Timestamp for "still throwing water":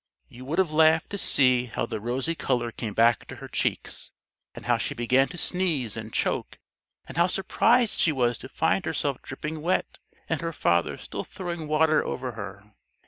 10.97-12.03